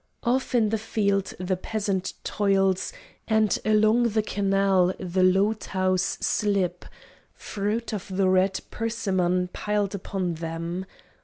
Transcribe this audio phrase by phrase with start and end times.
[0.23, 2.91] Off in the field the peasant toils
[3.27, 6.85] And along the canal the low tows slip,
[7.35, 10.87] Fruit of the red persimmon piled upon them.